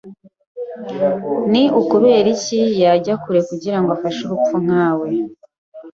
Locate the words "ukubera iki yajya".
1.81-3.13